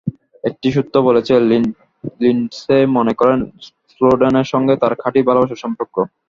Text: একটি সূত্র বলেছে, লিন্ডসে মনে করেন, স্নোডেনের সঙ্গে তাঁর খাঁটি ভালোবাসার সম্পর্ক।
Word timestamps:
একটি 0.43 0.67
সূত্র 0.75 0.95
বলেছে, 1.07 1.33
লিন্ডসে 2.21 2.77
মনে 2.97 3.13
করেন, 3.19 3.39
স্নোডেনের 3.89 4.47
সঙ্গে 4.53 4.73
তাঁর 4.81 4.93
খাঁটি 5.01 5.19
ভালোবাসার 5.27 5.63
সম্পর্ক। 5.63 5.95